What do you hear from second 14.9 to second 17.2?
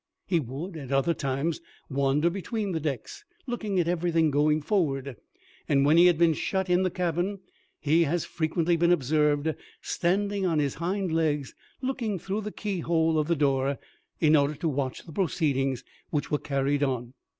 the proceedings which were carried on.